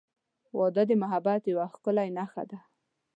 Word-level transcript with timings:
•واده 0.57 0.83
د 0.89 0.91
محبت 1.01 1.41
یوه 1.51 1.65
ښکلی 1.73 2.09
نښه 2.17 2.43
ده. 2.49 2.59